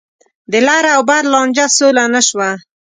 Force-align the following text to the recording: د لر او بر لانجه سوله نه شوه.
د 0.51 0.53
لر 0.67 0.85
او 0.95 1.01
بر 1.09 1.23
لانجه 1.33 1.65
سوله 1.77 2.03
نه 2.13 2.21
شوه. 2.27 2.49